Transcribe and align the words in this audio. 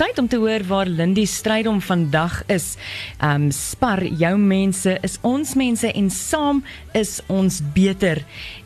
tyd 0.00 0.18
om 0.18 0.28
te 0.28 0.38
hoor 0.40 0.62
waar 0.64 0.88
Lindy 0.88 1.26
Strydom 1.28 1.80
vandag 1.84 2.38
is. 2.48 2.72
Um 3.20 3.50
spar 3.52 4.00
jou 4.04 4.32
mense 4.40 4.94
is 5.04 5.18
ons 5.26 5.54
mense 5.58 5.90
en 5.92 6.10
saam 6.10 6.62
is 6.96 7.18
ons 7.28 7.58
beter. 7.74 8.22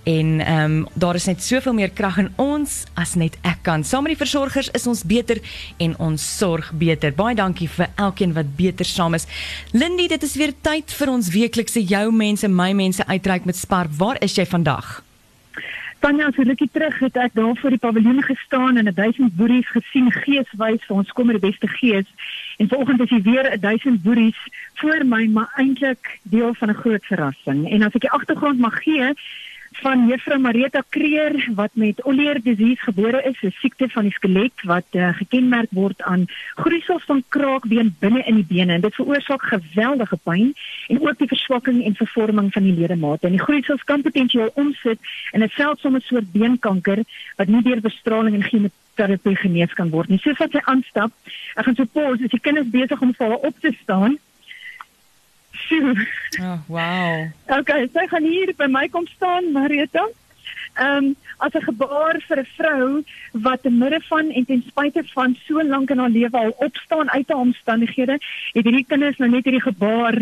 En 0.06 0.28
um 0.40 0.76
daar 0.94 1.18
is 1.18 1.26
net 1.26 1.42
soveel 1.42 1.74
meer 1.74 1.90
krag 1.90 2.20
in 2.22 2.30
ons 2.38 2.76
as 2.94 3.16
net 3.18 3.38
ek 3.42 3.64
kan. 3.66 3.82
Saam 3.82 4.06
met 4.06 4.14
die 4.14 4.20
versorgers 4.20 4.70
is 4.78 4.86
ons 4.86 5.02
beter 5.02 5.40
en 5.82 5.96
ons 5.98 6.28
sorg 6.38 6.70
beter. 6.78 7.14
Baie 7.16 7.34
dankie 7.34 7.68
vir 7.68 7.90
elkeen 7.94 8.36
wat 8.36 8.54
beter 8.56 8.86
saam 8.86 9.18
is. 9.18 9.26
Lindy, 9.72 10.06
dit 10.12 10.22
is 10.22 10.36
weer 10.38 10.54
tyd 10.62 10.94
vir 10.94 11.16
ons 11.16 11.32
weeklikse 11.34 11.82
jou 11.82 12.06
mense, 12.14 12.48
my 12.48 12.70
mense 12.78 13.06
uitreik 13.10 13.44
met 13.44 13.58
Spar. 13.58 13.90
Waar 13.98 14.22
is 14.22 14.38
jy 14.38 14.46
vandag? 14.46 15.03
Tanya, 16.04 16.30
so 16.36 16.42
rukkie 16.44 16.68
terug 16.68 16.98
het 17.00 17.14
ek 17.16 17.32
daar 17.32 17.54
voor 17.56 17.72
die 17.72 17.80
paviljoen 17.80 18.20
gestaan 18.22 18.76
en 18.76 18.88
'n 18.88 18.94
duisend 18.94 19.36
boeries 19.36 19.70
gesien 19.72 20.12
geeswys 20.12 20.84
vir 20.84 20.96
ons 20.96 21.12
kom 21.16 21.26
met 21.26 21.40
die 21.40 21.48
beste 21.48 21.68
gees. 21.68 22.04
En 22.56 22.68
vanoggend 22.68 23.00
is 23.00 23.10
hier 23.10 23.22
weer 23.22 23.46
'n 23.52 23.60
duisend 23.60 24.02
boeries 24.02 24.40
voor 24.74 25.06
my, 25.06 25.24
maar 25.26 25.48
eintlik 25.56 26.20
deel 26.22 26.54
van 26.54 26.68
'n 26.68 26.80
groot 26.82 27.04
verrassing. 27.04 27.70
En 27.70 27.82
as 27.82 27.94
ek 27.94 28.00
die 28.00 28.10
agtergrond 28.10 28.58
mag 28.58 28.82
gee, 28.82 29.12
van 29.82 30.06
juffrou 30.08 30.38
Marita 30.38 30.82
Kreer 30.88 31.34
wat 31.54 31.70
met 31.74 32.02
Olier 32.04 32.40
disease 32.42 32.82
gebore 32.82 33.22
is, 33.22 33.42
'n 33.42 33.50
siekte 33.50 33.88
van 33.88 34.02
die 34.02 34.12
skelet 34.12 34.62
wat 34.62 34.84
uh, 34.92 35.08
gekenmerk 35.14 35.70
word 35.70 36.02
aan 36.02 36.26
groeisels 36.54 37.04
van 37.04 37.24
kraakbeen 37.28 37.96
binne 37.98 38.22
in 38.26 38.34
die 38.34 38.46
bene 38.48 38.72
en 38.72 38.80
dit 38.80 38.94
veroorsaak 38.94 39.42
geweldige 39.42 40.18
pyn 40.22 40.54
en 40.88 41.00
ook 41.00 41.18
die 41.18 41.28
verswakking 41.28 41.84
en 41.84 41.94
vervorming 41.94 42.52
van 42.52 42.62
die 42.62 42.74
ledemate. 42.74 43.26
En 43.26 43.32
die 43.32 43.46
groeisels 43.46 43.84
kan 43.84 44.02
potensieel 44.02 44.50
omsit 44.54 44.98
in 45.32 45.42
'n 45.42 45.48
seldsame 45.48 46.00
soort 46.00 46.32
beenkanker 46.32 47.02
wat 47.36 47.48
nie 47.48 47.62
deur 47.62 47.80
bestraling 47.80 48.34
en 48.34 48.42
chemoterapie 48.42 49.36
genees 49.36 49.72
kan 49.72 49.90
word 49.90 50.08
nie. 50.08 50.18
Soos 50.18 50.38
wat 50.38 50.50
sy 50.50 50.60
aanstap, 50.64 51.10
ek 51.54 51.64
gaan 51.64 51.74
so 51.74 51.84
pos, 51.84 52.22
as 52.22 52.30
die 52.30 52.40
kinders 52.40 52.70
besig 52.70 53.00
om 53.00 53.14
vir 53.14 53.26
haar 53.28 53.42
op 53.48 53.60
te 53.60 53.72
staan. 53.82 54.18
Oh, 56.40 56.58
wow. 56.66 57.30
Okay, 57.46 57.88
sy 57.94 58.06
gaan 58.10 58.24
hier 58.26 58.54
by 58.58 58.66
my 58.66 58.88
kom 58.88 59.06
staan, 59.06 59.52
Marita. 59.52 60.06
Ehm 60.74 60.96
um, 60.96 61.16
as 61.38 61.54
'n 61.54 61.62
gebaar 61.62 62.18
vir 62.26 62.38
'n 62.40 62.48
vrou 62.56 63.04
wat 63.46 63.62
te 63.62 63.70
midde 63.70 64.00
van 64.08 64.30
en 64.30 64.44
ten 64.44 64.62
spyte 64.66 65.02
van 65.14 65.36
so 65.46 65.62
lank 65.62 65.90
in 65.90 65.98
haar 65.98 66.10
lewe 66.10 66.38
al 66.38 66.54
opstaan 66.58 67.10
uit 67.10 67.28
haar 67.28 67.38
omstandighede, 67.46 68.18
het 68.52 68.64
hierdie 68.64 68.84
kinders 68.88 69.16
nou 69.18 69.30
net 69.30 69.44
hierdie 69.44 69.62
gebaar 69.70 70.18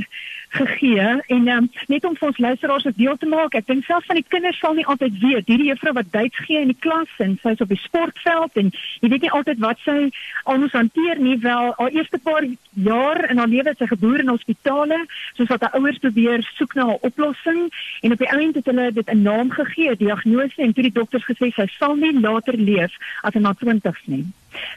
gegee 0.53 1.09
en 1.27 1.49
um, 1.49 1.69
net 1.89 2.05
om 2.05 2.17
vir 2.19 2.29
ons 2.29 2.39
luisteraars 2.39 2.87
dit 2.89 2.97
deel 2.97 3.17
te 3.17 3.29
maak. 3.29 3.55
Ek 3.57 3.67
dink 3.67 3.87
selfs 3.89 4.09
van 4.11 4.19
die 4.21 4.27
kinders 4.29 4.59
sal 4.61 4.77
nie 4.77 4.87
altyd 4.87 5.17
weet 5.23 5.49
hierdie 5.49 5.71
juffrou 5.71 5.95
wat 5.97 6.11
Duits 6.13 6.43
gee 6.47 6.61
in 6.61 6.73
die 6.73 6.81
klas 6.87 7.13
en 7.25 7.39
sy's 7.43 7.63
op 7.65 7.73
die 7.73 7.81
sportveld 7.81 8.61
en 8.61 8.73
jy 9.01 9.13
weet 9.13 9.27
nie 9.27 9.33
altyd 9.39 9.63
wat 9.65 9.81
sy 9.87 10.11
almoes 10.45 10.77
hanteer 10.77 11.21
nie 11.23 11.39
wel 11.45 11.73
haar 11.79 11.97
eerste 11.97 12.21
paar 12.23 12.47
jaar 12.89 13.23
in 13.31 13.41
haar 13.41 13.53
lewe 13.53 13.75
sy 13.79 13.89
geboor 13.95 14.21
in 14.21 14.33
hospitale 14.33 15.01
soos 15.39 15.51
wat 15.53 15.65
haar 15.65 15.81
ouers 15.81 16.03
probeer 16.05 16.45
soek 16.59 16.77
na 16.77 16.87
'n 16.93 17.01
oplossing 17.09 17.63
en 18.03 18.13
op 18.13 18.19
die 18.19 18.33
einde 18.37 18.59
het 18.61 18.67
hulle 18.67 18.93
dit 18.93 19.09
'n 19.09 19.23
naam 19.23 19.51
gegee, 19.51 19.97
diagnose 19.97 20.63
en 20.63 20.73
toe 20.73 20.83
die 20.83 20.99
dokters 21.01 21.25
gesê 21.25 21.53
sy 21.55 21.67
sal 21.79 21.97
nie 21.97 22.13
later 22.21 22.57
leef 22.57 22.93
as 23.23 23.35
in 23.35 23.45
haar 23.45 23.57
20's 23.57 24.07
nie. 24.07 24.27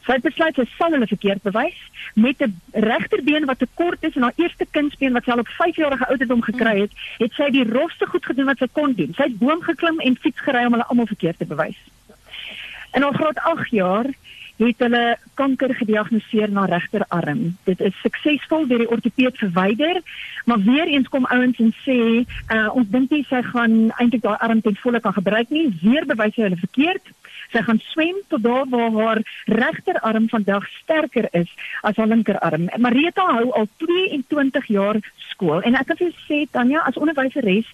Sy 0.06 0.18
het 0.18 0.26
besluit 0.26 0.56
sy 0.56 0.66
sal 0.78 0.96
hulle 0.96 1.08
verkeerd 1.08 1.44
bewys 1.44 1.80
met 2.14 2.42
'n 2.42 2.56
regterbeen 2.72 3.46
wat 3.46 3.60
te 3.60 3.68
kort 3.74 4.04
is 4.04 4.16
en 4.16 4.22
haar 4.22 4.40
eerste 4.42 4.66
kindsbeen 4.72 5.14
wat 5.14 5.24
sy 5.24 5.32
al 5.32 5.44
op 5.44 5.48
5 5.48 5.76
jarige 5.76 6.08
ouderdom 6.08 6.42
gekry 6.42 6.80
het, 6.82 6.92
het 7.18 7.34
sy 7.34 7.50
die 7.50 7.70
rofste 7.70 8.06
goed 8.06 8.26
gedoen 8.26 8.46
wat 8.46 8.58
sy 8.58 8.68
kon 8.72 8.94
doen. 8.94 9.14
Sy 9.18 9.24
het 9.24 9.40
boom 9.40 9.62
geklim 9.62 10.00
en 10.00 10.18
fiets 10.18 10.40
gery 10.40 10.66
om 10.66 10.72
hulle 10.72 10.88
almal 10.88 11.08
verkeerd 11.08 11.38
te 11.38 11.46
bewys. 11.46 11.80
In 12.94 13.02
haar 13.02 13.14
graad 13.14 13.38
8 13.38 13.70
jaar 13.70 14.08
het 14.56 14.80
hulle 14.80 15.18
kanker 15.34 15.74
gediagnoseer 15.76 16.52
na 16.52 16.66
regterarm. 16.66 17.58
Dit 17.68 17.82
is 17.84 17.96
suksesvol 18.04 18.68
deur 18.70 18.86
die 18.86 18.92
ortopeed 18.92 19.38
verwyder, 19.38 20.00
maar 20.46 20.64
weer 20.64 20.88
eens 20.88 21.10
kom 21.12 21.26
ouens 21.26 21.60
en 21.60 21.74
sê, 21.84 22.00
uh, 22.24 22.70
ons 22.72 22.88
dink 22.90 23.12
nie 23.12 23.26
sy 23.30 23.42
gaan 23.52 23.76
eintlik 24.00 24.24
daai 24.24 24.38
arm 24.40 24.62
ten 24.64 24.78
volle 24.80 25.02
kan 25.04 25.16
gebruik 25.18 25.52
nie. 25.52 25.68
Weer 25.82 26.08
bewys 26.08 26.40
hulle 26.40 26.62
verkeerd. 26.62 27.12
Sy 27.54 27.62
gaan 27.68 27.82
swem 27.92 28.18
tot 28.32 28.44
daar 28.44 28.66
waar 28.70 28.92
haar 28.92 29.22
regterarm 29.46 30.30
vandag 30.30 30.68
sterker 30.82 31.28
is 31.32 31.52
as 31.82 31.96
haar 31.96 32.08
linkerarm. 32.08 32.70
Marita 32.78 33.28
hou 33.38 33.52
al 33.52 33.70
22 33.78 34.72
jaar 34.78 35.02
skool 35.30 35.62
en 35.62 35.76
ek 35.76 35.88
kan 35.92 36.02
vir 36.02 36.14
sê 36.26 36.46
Tanya 36.52 36.86
as 36.88 36.98
onderwyseres 36.98 37.70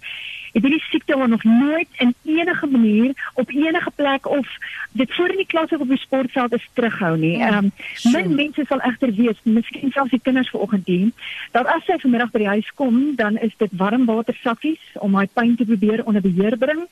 het 0.51 0.61
hierdie 0.63 0.83
siekte 0.89 1.17
haar 1.17 1.29
nog 1.29 1.43
nooit 1.43 1.87
in 1.97 2.15
enige 2.23 2.67
manier 2.67 3.31
op 3.33 3.49
enige 3.49 3.91
plek 3.95 4.27
of 4.29 4.47
dit 4.91 5.13
voor 5.13 5.29
in 5.29 5.37
die 5.37 5.47
klas 5.47 5.69
of 5.69 5.79
op 5.79 5.87
die 5.87 5.97
sportveld 5.97 6.53
is 6.53 6.69
terughou 6.73 7.17
nie. 7.17 7.37
Ja, 7.37 7.47
ehm 7.47 7.65
um, 7.65 7.71
min 8.11 8.35
mense 8.35 8.65
sal 8.67 8.79
egter 8.79 9.13
weet, 9.13 9.39
miskien 9.43 9.91
selfs 9.91 10.11
die 10.11 10.19
kinders 10.23 10.49
vanoggend 10.49 10.85
dien, 10.85 11.13
dat 11.51 11.65
as 11.65 11.85
sy 11.85 11.97
vanmiddag 12.01 12.31
by 12.31 12.43
die 12.43 12.53
huis 12.55 12.71
kom, 12.75 13.15
dan 13.15 13.37
is 13.37 13.55
dit 13.57 13.77
warm 13.77 14.05
water 14.05 14.37
sakkies 14.43 14.81
om 14.99 15.15
haar 15.15 15.29
pyn 15.33 15.55
te 15.55 15.65
probeer 15.65 16.05
onder 16.05 16.21
beheer 16.21 16.57
bring 16.57 16.87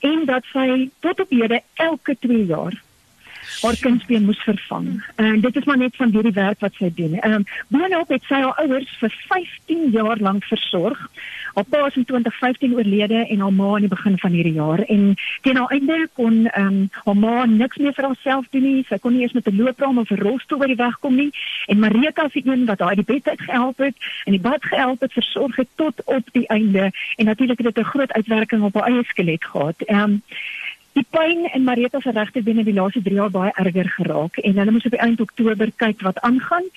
en 0.00 0.24
dat 0.24 0.44
sy 0.52 0.88
tot 1.00 1.20
op 1.20 1.30
hede 1.30 1.60
elke 1.74 2.16
2 2.20 2.46
jaar 2.46 2.80
haar 3.62 3.76
kindsbeen 3.80 4.24
moes 4.24 4.42
vervang. 4.42 5.04
En 5.16 5.40
dit 5.40 5.56
is 5.56 5.64
maar 5.64 5.78
net 5.78 5.96
van 5.96 6.10
hierdie 6.10 6.32
werk 6.32 6.60
wat 6.60 6.74
sy 6.74 6.90
doen. 6.94 7.14
Ehm 7.20 7.32
um, 7.32 7.44
boonop 7.68 8.08
het 8.08 8.24
sy 8.28 8.40
haar 8.42 8.58
ouers 8.64 8.96
vir 9.00 9.14
15 9.28 9.90
jaar 9.90 10.18
lank 10.18 10.44
versorg. 10.44 10.98
Haar 11.54 11.64
pa 11.68 11.86
is 11.86 11.96
in 11.96 12.04
2015 12.04 12.74
oorlede 12.74 13.26
en 13.26 13.40
haar 13.40 13.52
ma 13.52 13.74
aan 13.74 13.86
die 13.86 13.92
begin 13.92 14.18
van 14.18 14.30
hierdie 14.30 14.52
jaar 14.52 14.80
en 14.94 15.14
teen 15.42 15.56
haar 15.56 15.74
einde 15.76 16.08
kon 16.12 16.46
ehm 16.46 16.66
um, 16.66 16.88
haar 17.04 17.16
ma 17.16 17.44
niks 17.44 17.76
meer 17.76 17.94
vir 17.94 18.08
haarself 18.08 18.48
doen 18.50 18.62
nie. 18.62 18.84
Sy 18.88 18.98
kon 18.98 19.12
nie 19.12 19.22
eens 19.22 19.36
met 19.38 19.46
'n 19.46 19.56
loopraam 19.56 19.98
of 19.98 20.10
'n 20.10 20.22
rolstoel 20.22 20.58
by 20.58 20.66
die 20.66 20.82
weg 20.82 20.98
kom 20.98 21.14
nie. 21.14 21.30
En 21.66 21.78
Marita 21.78 22.28
se 22.28 22.40
een 22.44 22.64
wat 22.64 22.78
haar 22.78 22.94
die 22.94 23.04
bed 23.04 23.28
uit 23.28 23.40
gehelp 23.40 23.78
het 23.78 23.96
en 24.24 24.32
die 24.32 24.40
bad 24.40 24.64
gehelp 24.64 25.00
het, 25.00 25.12
versorg 25.12 25.56
het 25.56 25.68
tot 25.74 26.04
op 26.04 26.24
die 26.32 26.46
einde 26.46 26.90
en 27.16 27.24
natuurlik 27.24 27.58
het 27.58 27.74
dit 27.74 27.84
'n 27.84 27.90
groot 27.94 28.12
uitwerking 28.12 28.62
op 28.62 28.74
haar 28.74 28.88
eie 28.90 29.04
skelet 29.04 29.44
gehad. 29.44 29.82
Ehm 29.82 30.00
um, 30.00 30.22
Die 30.92 31.06
pyn 31.10 31.46
in 31.54 31.64
Marita 31.64 32.00
se 32.00 32.10
regterbeen 32.10 32.60
het 32.60 32.68
die 32.68 32.74
laaste 32.74 33.02
3 33.02 33.14
jaar 33.14 33.30
baie 33.30 33.52
erger 33.54 33.88
geraak 33.88 34.36
en 34.36 34.58
hulle 34.60 34.74
moes 34.74 34.84
op 34.84 34.96
die 34.96 35.00
eind 35.00 35.20
Oktober 35.20 35.72
kyk 35.76 36.04
wat 36.04 36.20
aangaan. 36.20 36.68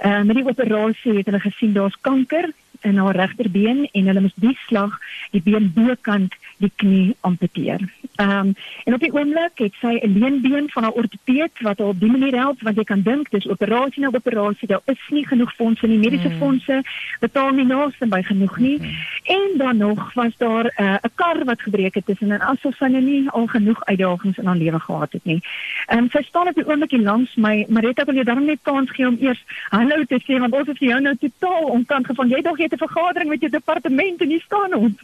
Uh, 0.00 0.22
met 0.22 0.36
die 0.36 0.46
operasie 0.48 1.16
het 1.18 1.28
hulle 1.28 1.40
gesien 1.40 1.72
daar's 1.76 1.96
kanker 2.00 2.48
in 2.80 2.96
haar 2.96 3.16
regterbeen 3.16 3.88
en 3.92 4.06
hulle 4.06 4.20
moes 4.20 4.36
die 4.40 4.56
slag 4.66 4.96
die 5.30 5.42
been 5.44 5.72
bokant 5.74 6.34
die 6.60 6.72
knie 6.76 7.16
amputeer. 7.20 7.84
Ehm 8.20 8.30
um, 8.30 8.54
en 8.84 8.94
op 8.94 9.00
die 9.00 9.12
oomblik 9.12 9.60
het 9.64 9.74
sy 9.80 9.92
'n 10.00 10.18
leenbeen 10.18 10.70
van 10.70 10.82
haar 10.82 10.98
ortopeed 11.02 11.60
wat 11.60 11.78
haar 11.78 11.92
op 11.92 12.00
die 12.00 12.10
manier 12.10 12.36
help 12.36 12.62
want 12.62 12.76
jy 12.76 12.84
kan 12.84 13.02
dink 13.02 13.30
dis 13.30 13.48
operasie 13.48 14.02
na 14.02 14.10
operasie 14.12 14.68
daar 14.68 14.82
is 14.84 15.04
nie 15.08 15.26
genoeg 15.26 15.54
fondse 15.54 15.86
nie 15.86 15.98
mediese 15.98 16.28
mm. 16.28 16.38
fondse 16.38 16.82
betaal 17.20 17.50
nie 17.50 17.64
naaste 17.64 18.06
by 18.06 18.22
genoeg 18.22 18.58
nie 18.58 18.78
mm. 18.78 18.90
En 19.36 19.50
dan 19.56 19.76
nog 19.76 20.12
was 20.14 20.36
daar 20.36 20.64
eh, 20.64 20.86
'n 20.86 21.06
uh, 21.06 21.10
kar 21.14 21.44
wat 21.44 21.60
gebreek 21.62 21.94
het 21.94 22.06
tussen 22.06 22.30
en 22.30 22.40
asof 22.40 22.74
sy 22.76 22.84
nou 22.84 23.02
nie 23.02 23.30
al 23.30 23.46
genoeg 23.46 23.84
uitdagings 23.84 24.38
in 24.38 24.46
haar 24.46 24.56
lewe 24.56 24.80
gehad 24.80 25.12
het 25.12 25.24
nie. 25.24 25.40
Ehm 25.86 25.98
um, 25.98 26.08
sy 26.10 26.22
staan 26.22 26.48
op 26.48 26.54
die 26.54 26.66
oomblik 26.66 26.90
hier 26.90 27.00
langs 27.00 27.34
my 27.34 27.66
Marita 27.68 28.04
wil 28.04 28.14
jy 28.14 28.24
daarom 28.24 28.44
net 28.44 28.58
kans 28.62 28.90
gee 28.90 29.06
om 29.06 29.16
eers 29.20 29.44
hallo 29.68 30.04
te 30.04 30.20
sê 30.26 30.38
want 30.38 30.54
ons 30.54 30.66
het 30.66 30.78
jou 30.78 31.00
nou 31.00 31.16
totaal 31.16 31.62
omkant 31.62 32.06
gevang 32.06 32.30
jy 32.30 32.42
dog 32.42 32.56
jy 32.56 32.64
het 32.64 32.72
'n 32.72 32.86
vergadering 32.86 33.28
met 33.28 33.40
jou 33.40 33.50
departement 33.50 34.20
en 34.20 34.28
hier 34.28 34.42
staan 34.42 34.74
ons 34.74 34.94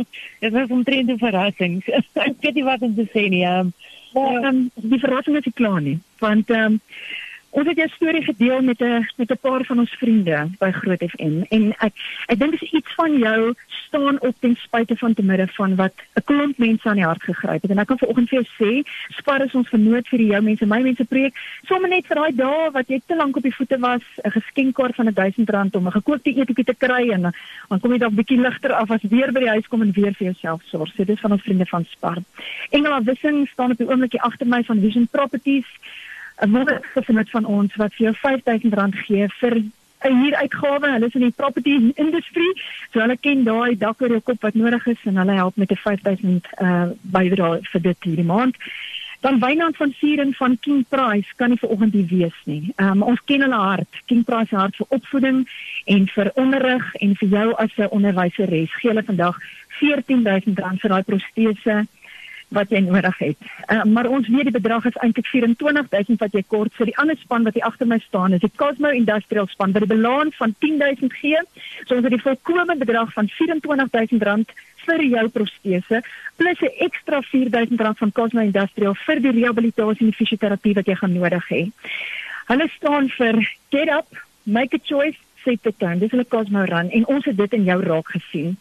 dit 0.42 0.52
was 0.52 0.68
omtrent 0.68 1.10
'n 1.10 1.18
verrassing. 1.18 1.82
ek 2.28 2.34
weet 2.40 2.54
nie 2.54 2.64
wat 2.64 2.80
om 2.80 2.94
te 2.94 3.06
sê 3.14 3.28
nie. 3.28 3.44
Ehm 3.44 3.70
um, 4.14 4.70
die 4.74 4.98
verrassing 4.98 5.36
is 5.36 5.44
nie 5.44 5.54
klaar 5.54 5.80
nie, 5.80 5.98
want 6.18 6.50
ehm 6.50 6.64
um, 6.64 6.80
Ons 7.52 7.68
het 7.68 7.78
'n 7.78 7.88
storie 7.88 8.24
gedeel 8.24 8.62
met 8.62 8.80
'n 8.80 9.08
met 9.16 9.30
'n 9.30 9.38
paar 9.40 9.64
van 9.64 9.78
ons 9.78 9.90
vriende 9.90 10.48
by 10.58 10.70
Groot 10.70 11.02
FM 11.12 11.42
en 11.48 11.74
ek 11.78 11.92
ek 12.26 12.38
dink 12.38 12.50
dit 12.50 12.62
is 12.62 12.72
iets 12.72 12.94
van 12.94 13.18
jou 13.18 13.54
staan 13.66 14.20
op 14.20 14.34
ten 14.40 14.56
spyte 14.56 14.96
van 14.96 15.14
te 15.14 15.22
midde 15.22 15.46
van 15.46 15.74
wat 15.74 15.92
'n 16.14 16.24
klomp 16.24 16.58
mense 16.58 16.88
aan 16.88 16.96
die 16.96 17.04
hart 17.04 17.22
gegryp 17.22 17.62
het 17.62 17.70
en 17.70 17.78
ek 17.78 17.86
kan 17.86 17.98
vanoggend 17.98 18.28
vir 18.28 18.40
jou 18.40 18.48
sê 18.58 18.88
Spar 19.08 19.44
is 19.44 19.54
ons 19.54 19.68
vernoot 19.68 20.08
vir 20.08 20.18
die 20.18 20.26
jou 20.26 20.42
mense 20.42 20.66
my 20.66 20.80
mense 20.82 21.04
projek 21.04 21.34
sommer 21.64 21.88
net 21.88 22.06
vir 22.06 22.16
daai 22.16 22.34
dae 22.34 22.70
wat 22.70 22.88
jy 22.88 23.00
te 23.06 23.16
lank 23.16 23.36
op 23.36 23.42
die 23.42 23.54
voete 23.54 23.78
was 23.78 24.02
'n 24.24 24.30
geskenkkaart 24.30 24.94
van 24.94 25.08
R1000 25.08 25.76
om 25.76 25.86
'n 25.86 25.98
gekookte 25.98 26.30
eetjie 26.30 26.64
te 26.64 26.74
kry 26.74 27.10
en 27.10 27.22
dan 27.68 27.80
kom 27.80 27.92
jy 27.92 27.98
dalk 27.98 28.14
bietjie 28.14 28.40
ligter 28.40 28.72
af 28.72 28.90
as 28.90 29.02
weer 29.02 29.32
by 29.32 29.40
die 29.40 29.54
huis 29.54 29.68
kom 29.68 29.82
en 29.82 29.92
weer 29.92 30.14
vir 30.14 30.26
jouself 30.32 30.62
sorg. 30.64 30.88
So 30.88 31.04
dit 31.04 31.16
is 31.16 31.20
van 31.20 31.32
ons 31.32 31.42
vriende 31.42 31.66
van 31.66 31.84
Spar. 31.84 32.18
Engela 32.70 33.02
Wissing 33.02 33.48
staan 33.48 33.70
op 33.70 33.78
die 33.78 33.88
oomblik 33.88 34.14
agter 34.14 34.46
my 34.46 34.64
van 34.64 34.80
Vision 34.80 35.08
Properties. 35.10 35.66
'n 36.42 36.50
wonderlike 36.50 37.30
van 37.30 37.44
ons 37.44 37.74
wat 37.76 37.94
vir 37.94 38.04
jou 38.06 38.14
R5000 38.14 38.96
gee 39.06 39.28
vir 39.40 39.54
'n 40.04 40.16
huuruitgawe. 40.22 40.92
Hulle 40.92 41.06
is 41.06 41.14
in 41.14 41.20
die 41.20 41.36
property 41.36 41.92
industrie, 41.94 42.52
so 42.92 43.00
hulle 43.00 43.16
ken 43.16 43.44
daai 43.44 43.78
dak 43.78 44.00
oor 44.00 44.08
jou 44.08 44.20
kop 44.20 44.42
wat 44.42 44.54
nodig 44.54 44.86
is 44.86 45.04
en 45.04 45.16
hulle 45.16 45.32
help 45.32 45.56
met 45.56 45.70
'n 45.70 45.78
R5000 45.82 46.48
uh 46.66 46.88
bydrae 47.00 47.60
vir 47.62 47.80
dit 47.80 47.96
hierdie 48.04 48.30
maand. 48.34 48.56
Dan 49.22 49.38
Wynand 49.38 49.76
van 49.76 49.92
Vieren 49.92 50.34
van 50.34 50.58
King 50.60 50.84
Price 50.88 51.30
kan 51.36 51.48
nie 51.48 51.58
vanoggend 51.58 51.92
hier 51.92 52.06
wees 52.06 52.38
nie. 52.44 52.74
Um 52.76 53.02
ons 53.02 53.20
ken 53.24 53.40
hulle 53.40 53.54
hart. 53.54 54.02
King 54.06 54.24
Price 54.24 54.56
hart 54.56 54.76
vir 54.76 54.86
opvoeding 54.88 55.48
en 55.84 56.08
vir 56.08 56.30
onderrig 56.34 56.94
en 56.94 57.16
vir 57.16 57.28
jou 57.28 57.54
as 57.54 57.70
'n 57.76 57.88
onderwyseres. 57.90 58.74
Gee 58.80 58.90
hulle 58.90 59.04
vandag 59.04 59.38
R14000 59.80 60.80
vir 60.80 60.90
daai 60.90 61.02
protese 61.02 61.86
wat 62.56 62.70
jy 62.70 62.82
nodig 62.84 63.18
het. 63.18 63.36
Uh, 63.66 63.82
maar 63.84 64.08
ons 64.08 64.28
weet 64.28 64.48
die 64.50 64.54
bedrag 64.54 64.84
is 64.88 64.98
eintlik 65.04 65.26
24000 65.26 66.20
wat 66.20 66.34
jy 66.36 66.42
kort 66.54 66.74
vir 66.78 66.90
die 66.90 66.96
ander 67.00 67.16
span 67.20 67.46
wat 67.48 67.56
hier 67.56 67.68
agter 67.68 67.88
my 67.88 67.98
staan 68.04 68.36
is 68.36 68.44
die 68.44 68.52
Cosmo 68.56 68.92
Industrial 68.92 69.48
span 69.50 69.72
wat 69.72 69.86
die 69.86 69.92
balans 69.94 70.36
van 70.36 70.54
10000 70.64 71.14
gee. 71.20 71.40
So 71.86 71.96
ons 71.96 72.04
het 72.04 72.14
die 72.14 72.22
volkomme 72.22 72.76
bedrag 72.76 73.12
van 73.16 73.30
24000 73.38 74.28
rand 74.28 74.52
vir 74.86 75.04
jou 75.06 75.28
protese 75.28 76.02
plus 76.36 76.60
'n 76.60 76.74
ekstra 76.86 77.22
4000 77.22 77.80
rand 77.80 77.98
van 77.98 78.12
Cosmo 78.12 78.40
Industrial 78.40 78.94
vir 79.06 79.20
die 79.20 79.34
rehabilitasie 79.40 80.06
en 80.06 80.12
fisioterapie 80.12 80.74
wat 80.74 80.86
jy 80.86 80.94
gaan 80.94 81.12
nodig 81.12 81.48
hê. 81.48 81.62
Hulle 82.46 82.68
staan 82.76 83.08
vir 83.08 83.38
Get 83.70 83.88
Up, 83.88 84.08
Make 84.44 84.76
a 84.76 84.80
Choice, 84.82 85.18
Set 85.44 85.62
the 85.62 85.72
Tone. 85.76 85.98
Dis 85.98 86.10
hulle 86.10 86.26
Cosmo 86.28 86.64
Run 86.64 86.90
en 86.90 87.06
ons 87.06 87.24
het 87.24 87.36
dit 87.36 87.52
in 87.52 87.64
jou 87.64 87.82
raak 87.82 88.08
gesien. 88.08 88.56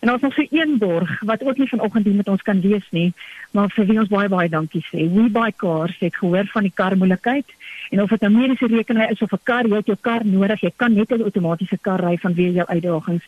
En 0.00 0.12
ons 0.12 0.20
nog 0.20 0.34
so 0.34 0.44
een 0.50 0.78
borg 0.78 1.20
wat 1.20 1.44
ook 1.44 1.58
nie 1.58 1.68
vanoggend 1.68 2.04
hier 2.04 2.14
met 2.14 2.28
ons 2.28 2.42
kan 2.42 2.60
wees 2.60 2.86
nie, 2.90 3.12
maar 3.50 3.70
vir 3.74 3.86
wie 3.86 3.98
ons 4.00 4.08
baie 4.08 4.28
baie 4.32 4.48
dankie 4.48 4.84
sê. 4.88 5.12
We 5.12 5.28
buy 5.28 5.52
cars 5.56 5.98
het 6.00 6.16
gehoor 6.16 6.46
van 6.52 6.62
die 6.62 6.72
karmoeilikheid 6.74 7.44
en 7.90 8.02
of 8.02 8.08
dit 8.08 8.22
'n 8.22 8.32
mediese 8.32 8.66
rekening 8.66 9.10
is 9.10 9.22
of 9.22 9.32
'n 9.32 9.38
kar, 9.42 9.66
jy 9.66 9.76
het 9.76 9.86
jou 9.86 9.96
kar 10.00 10.24
nodig. 10.24 10.60
Jy 10.60 10.72
kan 10.76 10.94
net 10.94 11.10
'n 11.10 11.22
outomatiese 11.22 11.78
kar 11.80 12.00
ry 12.00 12.16
vanweë 12.16 12.52
jou 12.52 12.66
uitdagings. 12.66 13.24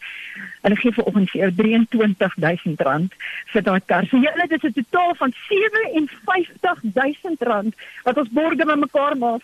Hulle 0.62 0.76
gee 0.76 0.92
vir 0.92 1.04
oggend 1.04 1.30
vir 1.30 1.40
jou 1.40 1.50
R23000 1.50 3.12
vir 3.52 3.62
daai 3.62 3.80
kar. 3.86 4.06
So 4.06 4.16
julle 4.16 4.46
dit 4.48 4.64
is 4.64 4.70
'n 4.70 4.82
totaal 4.82 5.14
van 5.14 5.32
R57000 5.32 7.74
wat 8.04 8.16
ons 8.16 8.28
borge 8.28 8.64
met 8.64 8.78
mekaar 8.78 9.16
maak. 9.16 9.42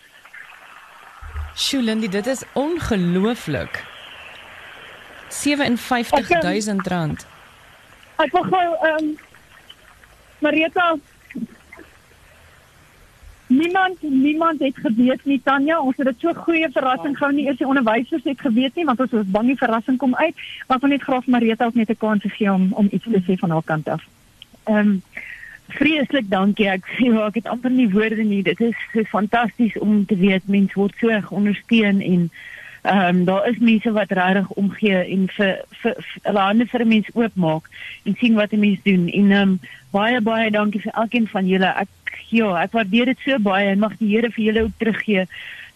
Sjoelindi, 1.55 2.09
dit 2.09 2.27
is 2.27 2.43
ongelooflik. 2.53 3.83
57000 5.29 6.87
rand. 6.87 7.27
Ek 8.15 8.31
wil 8.31 8.43
gou 8.43 8.67
ehm 8.81 9.03
um, 9.03 9.17
Marita 10.39 10.95
Niemand 13.49 14.01
niemand 14.01 14.59
het 14.59 14.77
geweet 14.77 15.25
nie 15.25 15.41
Tanya, 15.43 15.79
ons 15.81 15.97
het 15.97 16.05
dit 16.05 16.19
so 16.21 16.33
goeie 16.33 16.67
verrassing 16.69 17.15
gehou 17.17 17.31
nie 17.33 17.47
eers 17.47 17.57
die 17.57 17.67
onderwysers 17.67 18.27
het 18.29 18.41
geweet 18.45 18.75
nie 18.77 18.85
want 18.85 18.99
ons 19.01 19.15
was 19.15 19.31
bang 19.33 19.49
die 19.49 19.57
verrassing 19.57 19.97
kom 19.97 20.13
uit, 20.15 20.43
maar 20.67 20.79
van 20.79 20.93
net 20.93 21.01
graag 21.01 21.25
Marita 21.25 21.65
ook 21.65 21.79
net 21.79 21.89
'n 21.89 21.97
kans 21.97 22.21
gegee 22.21 22.51
om 22.53 22.67
om 22.73 22.87
iets 22.91 23.03
te 23.03 23.21
sê 23.25 23.39
van 23.39 23.49
haar 23.49 23.65
kant 23.65 23.89
af. 23.89 24.03
Ehm 24.63 24.77
um, 24.77 25.01
vreeslik 25.75 26.29
dankie. 26.29 26.67
Ek 26.69 26.85
sê 26.97 27.09
ja, 27.09 27.25
ek 27.27 27.41
het 27.41 27.49
amper 27.51 27.71
nie 27.71 27.89
woorde 27.93 28.23
nie. 28.23 28.43
Dit 28.43 28.61
is 28.61 28.77
so 28.93 29.03
fantasties 29.11 29.77
om 29.79 30.05
te 30.05 30.17
weet 30.17 30.47
mense 30.47 30.75
word 30.79 30.95
so 30.99 31.19
ondersteun 31.29 32.01
en 32.01 32.29
ehm 32.81 33.07
um, 33.07 33.25
daar 33.25 33.47
is 33.49 33.57
mense 33.59 33.91
wat 33.91 34.11
regtig 34.11 34.49
omgee 34.49 34.99
en 35.03 35.27
vir 35.35 35.57
vir 35.81 35.97
hulle 36.23 36.39
hande 36.39 36.65
vir 36.65 36.81
'n 36.81 36.87
mens 36.87 37.09
oopmaak 37.13 37.65
en 38.05 38.15
sien 38.19 38.35
wat 38.35 38.53
'n 38.53 38.59
mens 38.59 38.79
doen. 38.83 39.09
En 39.09 39.31
ehm 39.31 39.41
um, 39.41 39.59
baie 39.91 40.21
baie 40.21 40.51
dankie 40.51 40.81
vir 40.81 40.91
elkeen 40.91 41.27
van 41.27 41.47
julle. 41.47 41.65
Ek 41.65 41.87
ja, 42.29 42.51
ek 42.63 42.75
waardeer 42.77 43.05
dit 43.13 43.25
so 43.25 43.39
baie 43.39 43.71
en 43.71 43.79
mag 43.79 43.97
die 43.99 44.11
Here 44.15 44.31
vir 44.31 44.45
julle 44.45 44.67
ook 44.67 44.77
teruggee 44.77 45.27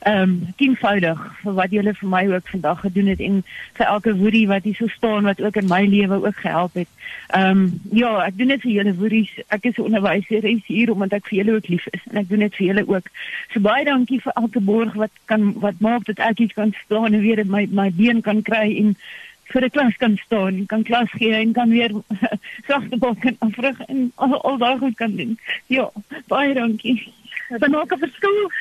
ehm 0.04 0.22
um, 0.22 0.54
tienvoudig 0.60 1.20
vir 1.42 1.54
wat 1.56 1.72
julle 1.72 1.94
vir 1.96 2.10
my 2.12 2.22
ook 2.28 2.50
vandag 2.52 2.80
gedoen 2.84 3.08
het 3.08 3.22
en 3.24 3.38
vir 3.78 3.86
elke 3.86 4.16
woordie 4.20 4.48
wat 4.48 4.66
hier 4.68 4.76
so 4.76 4.92
staan 4.92 5.30
wat 5.30 5.42
ook 5.42 5.56
in 5.62 5.70
my 5.72 5.80
lewe 5.88 6.18
ook 6.26 6.42
gehelp 6.46 6.74
het. 6.74 6.90
Ehm 7.28 7.62
um, 7.62 7.62
ja, 7.92 8.12
ek 8.26 8.38
doen 8.38 8.52
dit 8.52 8.62
vir 8.66 8.72
julle 8.72 8.96
woordies. 9.00 9.32
Ek 9.48 9.64
is 9.70 9.78
'n 9.78 9.88
onderwyser 9.88 10.48
hier 10.68 10.92
omdat 10.92 11.14
ek 11.20 11.28
vir 11.28 11.38
julle 11.38 11.56
ook 11.56 11.68
lief 11.68 11.88
is 11.92 12.04
en 12.12 12.18
ek 12.18 12.30
doen 12.30 12.44
dit 12.46 12.56
vir 12.56 12.68
julle 12.68 12.88
ook. 12.88 13.08
So 13.54 13.60
baie 13.60 13.86
dankie 13.86 14.20
vir 14.22 14.34
elke 14.36 14.60
borg 14.60 14.94
wat 14.94 15.12
kan 15.26 15.54
wat 15.60 15.80
maak 15.80 16.06
dat 16.06 16.20
ek 16.20 16.40
iets 16.40 16.54
kan 16.54 16.76
staan 16.86 17.14
en 17.14 17.22
weer 17.22 17.46
my 17.46 17.68
my 17.72 17.92
been 17.92 18.22
kan 18.22 18.42
kry 18.42 18.68
en 18.78 18.96
vir 19.54 19.66
'n 19.66 19.70
klas 19.70 19.98
kan 20.02 20.18
staan 20.26 20.66
kan 20.66 20.84
klas 20.84 21.12
gee 21.12 21.34
en 21.34 21.54
kan 21.54 21.70
weer 21.70 21.92
sagte 22.70 22.98
bok 22.98 23.26
en 23.26 23.38
afrig 23.40 23.80
en 23.88 24.12
al, 24.16 24.42
al 24.42 24.58
daai 24.58 24.78
goed 24.80 24.96
kan 24.96 25.16
doen. 25.16 25.38
Ja, 25.68 25.90
baie 26.28 26.54
dankie. 26.54 27.14
Dit 27.50 27.68
maak 27.68 27.94
'n 27.94 28.00
verskil 28.06 28.52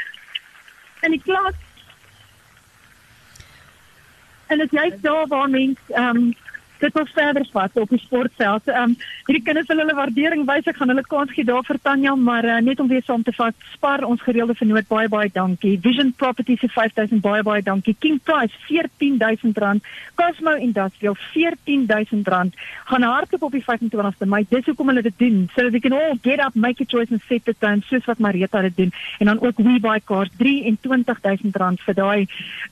in 1.02 1.10
die 1.16 1.22
klas. 1.22 1.54
En 4.46 4.58
dit 4.58 4.72
is 4.72 5.00
daar 5.00 5.26
waar 5.26 5.50
mense 5.50 5.94
ehm 5.94 6.16
um, 6.16 6.34
dit 6.82 6.96
wil 6.98 7.06
verder 7.14 7.46
vat 7.52 7.76
op 7.78 7.90
die 7.94 8.00
sportveld. 8.02 8.68
Ehm 8.68 8.92
um, 8.92 8.96
hierdie 9.26 9.44
kinders 9.46 9.68
wil 9.70 9.78
hulle 9.82 9.94
waardering 9.94 10.44
wys. 10.48 10.66
Ek 10.66 10.78
gaan 10.80 10.90
hulle 10.90 11.04
kans 11.06 11.30
gee 11.34 11.46
daar 11.46 11.62
vir 11.66 11.78
Tanya, 11.82 12.14
maar 12.18 12.44
uh, 12.44 12.58
net 12.64 12.80
om 12.82 12.88
weer 12.90 13.04
saam 13.06 13.22
te 13.22 13.34
vat. 13.36 13.54
Spar 13.74 14.02
ons 14.04 14.22
gereelde 14.26 14.56
vernoot 14.58 14.88
baie 14.90 15.08
baie 15.08 15.30
dankie. 15.32 15.76
Vision 15.82 16.12
Properties 16.18 16.60
se 16.60 16.68
5000 16.74 17.22
baie 17.22 17.42
baie 17.46 17.62
dankie. 17.62 17.94
King 17.98 18.18
Price 18.26 18.54
R14000. 18.66 19.86
Cosmo 20.18 20.56
Industrial 20.68 21.16
R14000. 21.16 22.58
Gaan 22.90 23.06
hardloop 23.06 23.46
op 23.48 23.54
die 23.54 23.64
25ste 23.68 24.28
Mei. 24.34 24.44
Dis 24.48 24.66
hoekom 24.66 24.90
hulle 24.92 25.06
dit 25.06 25.18
doen. 25.18 25.48
So 25.54 25.62
that 25.62 25.72
we 25.72 25.80
can 25.80 25.92
all 25.92 26.18
get 26.22 26.42
up, 26.42 26.54
make 26.54 26.82
a 26.82 26.86
choice 26.86 27.10
and 27.10 27.22
set 27.28 27.44
the 27.44 27.54
tone 27.58 27.82
soos 27.86 28.04
wat 28.10 28.18
Marita 28.18 28.60
dit 28.60 28.76
doen. 28.76 28.92
En 29.18 29.26
dan 29.26 29.40
ook 29.40 29.62
We 29.62 29.78
Buy 29.80 30.00
Cars 30.04 30.30
R23000 30.42 31.86
vir 31.86 31.94
daai 31.94 32.26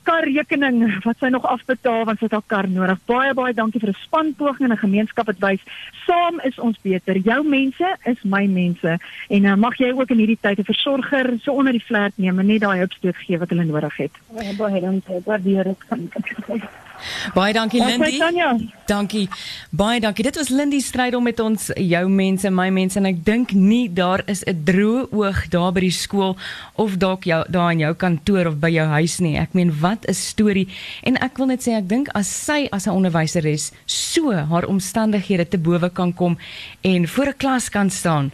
karrekening 0.07 0.83
wat 1.05 1.19
sy 1.21 1.31
nog 1.31 1.45
afbetaal 1.47 2.05
want 2.09 2.19
sy 2.19 2.27
het 2.27 2.35
haar 2.37 2.47
kar 2.47 2.69
nodig. 2.69 2.99
Baie 3.09 3.33
baie 3.37 3.53
dankie 3.55 3.81
vir 3.81 3.93
spanpoging 4.01 4.69
en 4.69 4.75
'n 4.75 4.85
gemeenskap 4.85 5.25
wat 5.25 5.39
wys 5.39 5.63
saam 6.05 6.39
is 6.43 6.59
ons 6.59 6.77
beter. 6.81 7.17
Jou 7.17 7.43
mense 7.47 7.97
is 8.03 8.21
my 8.23 8.45
mense 8.45 8.97
en 9.27 9.43
uh, 9.43 9.55
mag 9.55 9.77
jy 9.77 9.91
ook 9.91 10.09
in 10.09 10.17
hierdie 10.17 10.41
tyd 10.41 10.59
'n 10.59 10.63
versorger 10.63 11.37
so 11.41 11.53
onder 11.53 11.71
die 11.71 11.85
vlerk 11.85 12.13
neem 12.15 12.39
en 12.39 12.45
net 12.45 12.61
daai 12.61 12.77
hulpstoot 12.77 13.17
gee 13.17 13.37
wat 13.37 13.49
hulle 13.49 13.65
nodig 13.65 13.97
het. 13.97 14.11
Baie 14.57 14.81
dankie. 14.81 15.21
Waardeer 15.25 15.63
dit. 15.63 16.80
Baie 17.33 17.53
dankie 17.53 17.83
Lindy. 17.83 18.19
Dankie. 18.85 19.29
Baie 19.69 19.99
dankie. 19.99 20.23
Dit 20.23 20.35
was 20.35 20.49
Lindy 20.49 20.79
stryd 20.79 21.15
om 21.15 21.23
met 21.23 21.39
ons 21.39 21.69
jou 21.75 22.09
mense, 22.09 22.49
my 22.49 22.69
mense 22.69 22.99
en 22.99 23.05
ek 23.05 23.23
dink 23.25 23.53
nie 23.53 23.87
daar 23.93 24.23
is 24.27 24.43
'n 24.43 24.63
droë 24.65 25.07
oog 25.11 25.47
daar 25.49 25.71
by 25.71 25.79
die 25.79 25.91
skool 25.91 26.37
of 26.75 26.97
dalk 26.97 27.23
jou 27.23 27.43
daar 27.49 27.71
in 27.71 27.79
jou 27.79 27.93
kantoor 27.93 28.47
of 28.47 28.59
by 28.59 28.69
jou 28.69 28.87
huis 28.87 29.19
nie. 29.19 29.37
Ek 29.37 29.53
meen 29.53 29.71
wat 29.79 30.05
'n 30.07 30.13
storie. 30.13 30.67
En 31.03 31.17
ek 31.17 31.37
wil 31.37 31.47
net 31.47 31.61
sê 31.61 31.77
ek 31.77 31.87
dink 31.87 32.09
as 32.13 32.27
sy 32.27 32.67
as 32.71 32.87
'n 32.87 32.95
onderwyseres 32.95 33.71
so 33.85 34.31
haar 34.31 34.65
omstandighede 34.65 35.47
te 35.47 35.57
bowe 35.57 35.89
kan 35.89 36.13
kom 36.13 36.37
en 36.81 37.07
voor 37.07 37.27
'n 37.27 37.37
klas 37.37 37.69
kan 37.69 37.89
staan 37.89 38.31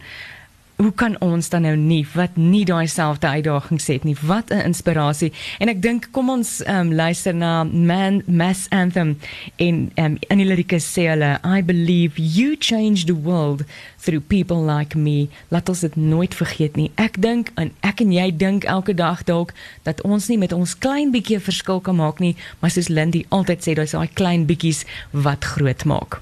hoe 0.78 0.92
kan 0.94 1.16
ons 1.20 1.48
dan 1.50 1.62
nou 1.66 1.74
nie 1.76 2.04
wat 2.14 2.36
nie 2.38 2.64
daai 2.64 2.86
selfde 2.86 3.26
uitdagings 3.26 3.86
het 3.90 4.04
nie? 4.04 4.16
Wat 4.22 4.50
'n 4.50 4.64
inspirasie. 4.70 5.32
En 5.58 5.68
ek 5.68 5.82
dink 5.82 6.08
kom 6.10 6.30
ons 6.30 6.62
um, 6.66 6.94
luister 6.94 7.34
na 7.34 7.64
man 7.64 8.22
mass 8.26 8.68
anthem 8.70 9.18
in 9.56 9.90
um, 9.94 10.16
in 10.20 10.38
die 10.38 10.46
lirieke 10.46 10.78
sê 10.78 11.08
hulle 11.10 11.38
i 11.42 11.62
believe 11.62 12.12
you 12.16 12.56
changed 12.58 13.06
the 13.06 13.20
world 13.22 13.64
through 14.00 14.22
people 14.26 14.62
like 14.64 14.98
me. 14.98 15.28
Laat 15.48 15.68
ons 15.68 15.80
dit 15.80 15.96
nooit 15.96 16.34
vergeet 16.34 16.76
nie. 16.76 16.90
Ek 16.94 17.20
dink 17.22 17.50
en 17.54 17.72
ek 17.80 18.00
en 18.00 18.12
jy 18.12 18.36
dink 18.36 18.64
elke 18.64 18.94
dag 18.94 19.24
dalk 19.24 19.52
dat 19.82 20.02
ons 20.02 20.28
nie 20.28 20.38
met 20.38 20.52
ons 20.52 20.78
klein 20.78 21.10
bietjie 21.10 21.40
verskil 21.40 21.80
kan 21.80 21.96
maak 21.96 22.22
nie 22.22 22.36
maar 22.60 22.70
soos 22.70 22.88
Lindy 22.92 23.24
altyd 23.34 23.64
sê 23.64 23.74
daar's 23.78 23.96
daai 23.96 24.08
klein 24.20 24.46
bietjies 24.48 24.84
wat 25.26 25.44
groot 25.56 25.84
maak 25.88 26.20